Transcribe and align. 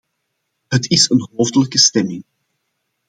Het 0.67 0.89
is 0.89 1.09
een 1.09 1.29
hoofdelijke 1.35 1.77
stemming. 1.79 2.23